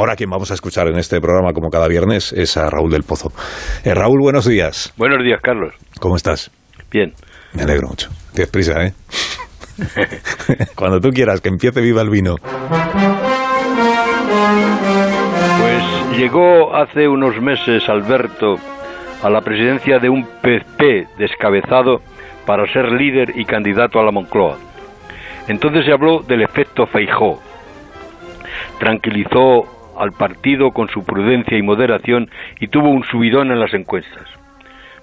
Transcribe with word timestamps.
Ahora 0.00 0.16
quien 0.16 0.30
vamos 0.30 0.50
a 0.50 0.54
escuchar 0.54 0.88
en 0.88 0.96
este 0.96 1.20
programa, 1.20 1.52
como 1.52 1.68
cada 1.68 1.86
viernes, 1.86 2.32
es 2.32 2.56
a 2.56 2.70
Raúl 2.70 2.90
del 2.90 3.02
Pozo. 3.02 3.32
Eh, 3.84 3.92
Raúl, 3.92 4.18
buenos 4.22 4.46
días. 4.46 4.94
Buenos 4.96 5.22
días, 5.22 5.42
Carlos. 5.42 5.74
¿Cómo 6.00 6.16
estás? 6.16 6.50
Bien. 6.90 7.12
Me 7.52 7.64
alegro 7.64 7.88
mucho. 7.88 8.08
Tienes 8.32 8.50
prisa, 8.50 8.82
¿eh? 8.82 8.94
Cuando 10.74 11.00
tú 11.00 11.10
quieras, 11.10 11.42
que 11.42 11.50
empiece 11.50 11.82
viva 11.82 12.00
el 12.00 12.08
vino. 12.08 12.36
Pues 15.60 16.18
llegó 16.18 16.74
hace 16.74 17.06
unos 17.06 17.38
meses 17.42 17.86
Alberto 17.86 18.54
a 19.22 19.28
la 19.28 19.42
presidencia 19.42 19.98
de 19.98 20.08
un 20.08 20.26
PP 20.40 21.08
descabezado 21.18 21.98
para 22.46 22.64
ser 22.72 22.90
líder 22.90 23.38
y 23.38 23.44
candidato 23.44 24.00
a 24.00 24.04
la 24.04 24.12
Moncloa. 24.12 24.56
Entonces 25.46 25.84
se 25.84 25.92
habló 25.92 26.22
del 26.22 26.40
efecto 26.40 26.86
Feijó. 26.86 27.38
Tranquilizó 28.78 29.79
al 30.00 30.12
partido 30.12 30.72
con 30.72 30.88
su 30.88 31.04
prudencia 31.04 31.56
y 31.58 31.62
moderación 31.62 32.30
y 32.58 32.68
tuvo 32.68 32.88
un 32.88 33.04
subidón 33.04 33.50
en 33.50 33.60
las 33.60 33.74
encuestas. 33.74 34.24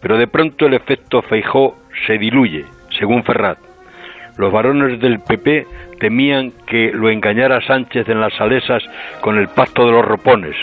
Pero 0.00 0.18
de 0.18 0.26
pronto 0.26 0.66
el 0.66 0.74
efecto 0.74 1.22
Feijó 1.22 1.76
se 2.06 2.18
diluye, 2.18 2.64
según 2.98 3.24
Ferrat. 3.24 3.58
Los 4.36 4.52
varones 4.52 4.98
del 5.00 5.20
PP 5.20 5.66
temían 6.00 6.52
que 6.66 6.90
lo 6.92 7.10
engañara 7.10 7.60
Sánchez 7.60 8.08
en 8.08 8.20
las 8.20 8.34
salesas 8.34 8.82
con 9.20 9.38
el 9.38 9.48
pacto 9.48 9.86
de 9.86 9.92
los 9.92 10.04
ropones. 10.04 10.56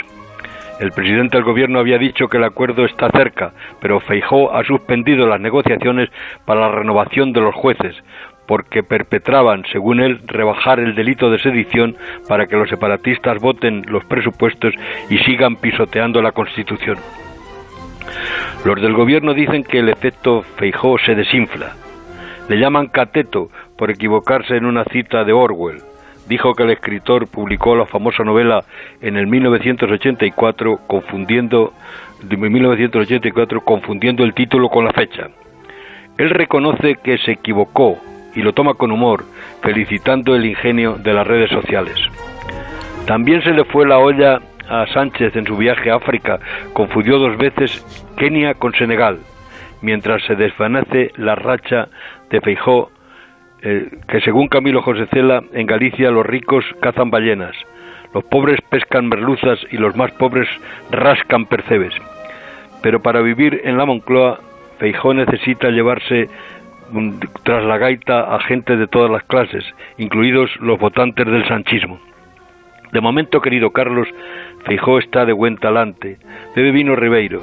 El 0.79 0.91
presidente 0.91 1.35
del 1.35 1.43
gobierno 1.43 1.79
había 1.79 1.97
dicho 1.97 2.27
que 2.27 2.37
el 2.37 2.45
acuerdo 2.45 2.85
está 2.85 3.09
cerca, 3.09 3.51
pero 3.81 3.99
Feijó 3.99 4.55
ha 4.55 4.63
suspendido 4.63 5.27
las 5.27 5.41
negociaciones 5.41 6.09
para 6.45 6.61
la 6.61 6.71
renovación 6.71 7.33
de 7.33 7.41
los 7.41 7.53
jueces, 7.53 7.95
porque 8.49 8.81
perpetraban, 8.81 9.63
según 9.71 9.99
él, 9.99 10.21
rebajar 10.25 10.79
el 10.79 10.95
delito 10.95 11.29
de 11.29 11.37
sedición 11.37 11.95
para 12.27 12.47
que 12.47 12.55
los 12.55 12.67
separatistas 12.67 13.39
voten 13.39 13.83
los 13.87 14.03
presupuestos 14.05 14.73
y 15.07 15.19
sigan 15.19 15.55
pisoteando 15.57 16.19
la 16.19 16.31
Constitución. 16.31 16.97
Los 18.65 18.81
del 18.81 18.95
gobierno 18.95 19.35
dicen 19.35 19.63
que 19.63 19.77
el 19.77 19.89
efecto 19.89 20.41
Feijó 20.57 20.97
se 20.97 21.13
desinfla. 21.13 21.75
Le 22.47 22.57
llaman 22.57 22.87
cateto 22.87 23.49
por 23.77 23.91
equivocarse 23.91 24.57
en 24.57 24.65
una 24.65 24.83
cita 24.85 25.23
de 25.23 25.31
Orwell. 25.31 25.83
Dijo 26.27 26.55
que 26.55 26.63
el 26.63 26.71
escritor 26.71 27.27
publicó 27.27 27.75
la 27.75 27.85
famosa 27.85 28.23
novela 28.23 28.63
en 28.99 29.15
el 29.15 29.27
1984 29.27 30.87
confundiendo 30.87 31.73
de 32.23 32.35
1984 32.35 33.61
confundiendo 33.61 34.23
el 34.23 34.33
título 34.33 34.69
con 34.69 34.85
la 34.85 34.93
fecha. 34.93 35.27
Él 36.17 36.31
reconoce 36.31 36.95
que 36.95 37.19
se 37.19 37.33
equivocó 37.33 38.08
y 38.35 38.41
lo 38.41 38.53
toma 38.53 38.73
con 38.73 38.91
humor, 38.91 39.25
felicitando 39.61 40.35
el 40.35 40.45
ingenio 40.45 40.95
de 40.95 41.13
las 41.13 41.25
redes 41.25 41.49
sociales. 41.49 41.95
También 43.05 43.41
se 43.43 43.51
le 43.51 43.63
fue 43.65 43.87
la 43.87 43.97
olla 43.97 44.39
a 44.69 44.85
Sánchez 44.93 45.35
en 45.35 45.45
su 45.45 45.57
viaje 45.57 45.89
a 45.89 45.95
África, 45.95 46.39
confundió 46.73 47.17
dos 47.17 47.37
veces 47.37 47.83
Kenia 48.17 48.53
con 48.53 48.73
Senegal, 48.73 49.19
mientras 49.81 50.23
se 50.25 50.35
desvanece 50.35 51.11
la 51.17 51.35
racha 51.35 51.87
de 52.29 52.39
Feijó, 52.41 52.91
eh, 53.61 53.89
que 54.07 54.21
según 54.21 54.47
Camilo 54.47 54.81
José 54.81 55.07
Cela, 55.11 55.43
en 55.53 55.65
Galicia 55.65 56.11
los 56.11 56.25
ricos 56.25 56.63
cazan 56.81 57.09
ballenas, 57.09 57.55
los 58.13 58.23
pobres 58.23 58.59
pescan 58.69 59.07
merluzas 59.07 59.59
y 59.71 59.77
los 59.77 59.95
más 59.95 60.11
pobres 60.11 60.47
rascan 60.91 61.45
percebes. 61.45 61.93
Pero 62.81 63.01
para 63.01 63.21
vivir 63.21 63.61
en 63.63 63.77
la 63.77 63.85
Moncloa, 63.85 64.39
Feijó 64.79 65.13
necesita 65.13 65.69
llevarse 65.69 66.29
tras 67.43 67.63
la 67.63 67.77
gaita 67.77 68.35
a 68.35 68.39
gente 68.41 68.77
de 68.77 68.87
todas 68.87 69.11
las 69.11 69.23
clases, 69.23 69.63
incluidos 69.97 70.49
los 70.59 70.79
votantes 70.79 71.25
del 71.25 71.47
sanchismo. 71.47 71.99
De 72.91 73.01
momento, 73.01 73.41
querido 73.41 73.71
Carlos, 73.71 74.07
Feijó 74.65 74.99
está 74.99 75.25
de 75.25 75.33
buen 75.33 75.57
talante. 75.57 76.17
Bebe 76.55 76.71
vino 76.71 76.95
Ribeiro. 76.95 77.41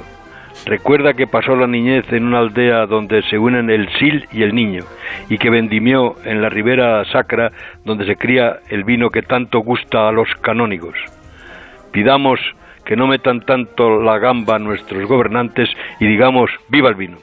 Recuerda 0.65 1.13
que 1.13 1.27
pasó 1.27 1.55
la 1.55 1.67
niñez 1.67 2.11
en 2.11 2.25
una 2.25 2.39
aldea 2.39 2.85
donde 2.85 3.21
se 3.23 3.37
unen 3.37 3.69
el 3.69 3.87
sil 3.95 4.27
y 4.33 4.43
el 4.43 4.53
niño, 4.53 4.83
y 5.29 5.37
que 5.37 5.49
vendimió 5.49 6.15
en 6.25 6.41
la 6.41 6.49
ribera 6.49 7.05
sacra 7.05 7.51
donde 7.85 8.05
se 8.05 8.17
cría 8.17 8.57
el 8.69 8.83
vino 8.83 9.09
que 9.09 9.21
tanto 9.21 9.59
gusta 9.59 10.09
a 10.09 10.11
los 10.11 10.27
canónigos. 10.41 10.97
Pidamos 11.91 12.39
que 12.83 12.95
no 12.95 13.07
metan 13.07 13.41
tanto 13.41 14.01
la 14.01 14.17
gamba 14.17 14.59
nuestros 14.59 15.05
gobernantes 15.05 15.69
y 15.99 16.07
digamos 16.07 16.49
viva 16.69 16.89
el 16.89 16.95
vino. 16.95 17.17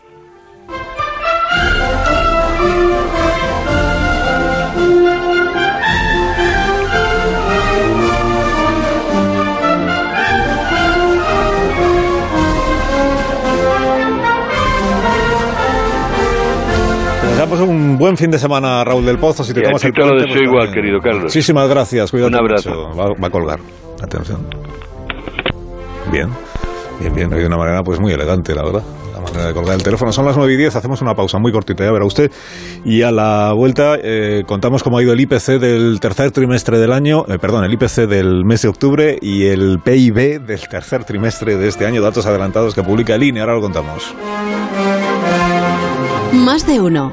Te 17.46 17.62
un 17.62 17.98
buen 17.98 18.16
fin 18.16 18.30
de 18.30 18.38
semana, 18.38 18.82
Raúl 18.84 19.04
del 19.04 19.18
Pozo. 19.18 19.44
Si 19.44 19.52
te 19.52 19.60
tomas 19.60 19.84
el 19.84 19.92
te 19.92 20.00
lo 20.00 20.16
deseo 20.20 20.42
igual, 20.42 20.72
querido 20.72 20.98
Carlos. 21.00 21.24
Muchísimas 21.24 21.68
gracias. 21.68 22.10
Cuídate 22.10 22.34
Un 22.34 22.40
abrazo. 22.40 22.70
mucho. 22.70 22.98
Va, 22.98 23.08
va 23.22 23.26
a 23.26 23.30
colgar. 23.30 23.60
Atención. 24.02 24.46
Bien. 26.10 26.28
Bien, 27.00 27.14
bien. 27.14 27.28
De 27.30 27.46
una 27.46 27.56
manera 27.56 27.82
pues 27.82 28.00
muy 28.00 28.12
elegante, 28.12 28.54
la 28.54 28.62
verdad. 28.64 28.82
La 29.14 29.20
manera 29.20 29.46
de 29.48 29.54
colgar 29.54 29.74
el 29.76 29.82
teléfono. 29.82 30.12
Son 30.12 30.24
las 30.24 30.36
9 30.36 30.52
y 30.52 30.56
10. 30.56 30.76
Hacemos 30.76 31.00
una 31.02 31.14
pausa 31.14 31.38
muy 31.38 31.52
cortita, 31.52 31.84
ya 31.84 31.92
verá 31.92 32.04
usted. 32.04 32.30
Y 32.84 33.02
a 33.02 33.10
la 33.12 33.52
vuelta 33.52 33.96
eh, 34.02 34.42
contamos 34.46 34.82
cómo 34.82 34.98
ha 34.98 35.02
ido 35.02 35.12
el 35.12 35.20
IPC 35.20 35.58
del 35.60 35.98
tercer 36.00 36.30
trimestre 36.30 36.78
del 36.78 36.92
año. 36.92 37.24
eh, 37.28 37.38
perdón, 37.38 37.64
el 37.64 37.72
IPC 37.72 38.06
del 38.08 38.44
mes 38.44 38.62
de 38.62 38.68
octubre 38.68 39.18
y 39.20 39.46
el 39.46 39.78
PIB 39.84 40.40
del 40.40 40.68
tercer 40.68 41.04
trimestre 41.04 41.56
de 41.56 41.68
este 41.68 41.86
año. 41.86 42.00
Datos 42.02 42.26
adelantados 42.26 42.74
que 42.74 42.82
publica 42.82 43.14
el 43.14 43.22
INE. 43.22 43.40
Ahora 43.40 43.54
lo 43.54 43.60
contamos. 43.60 44.14
Más 46.32 46.66
de 46.66 46.80
uno. 46.80 47.12